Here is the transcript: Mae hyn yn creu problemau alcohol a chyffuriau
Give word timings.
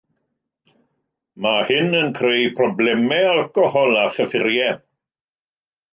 Mae 1.45 1.67
hyn 1.67 1.99
yn 1.99 2.09
creu 2.21 2.49
problemau 2.61 3.21
alcohol 3.35 4.03
a 4.07 4.11
chyffuriau 4.17 4.85